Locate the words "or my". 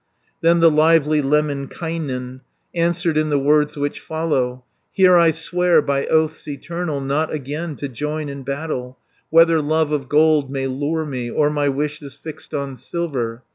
11.29-11.69